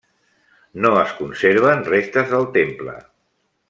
No 0.85 0.93
es 1.01 1.13
conserven 1.19 1.87
restes 1.93 2.35
del 2.35 2.51
temple. 2.61 3.01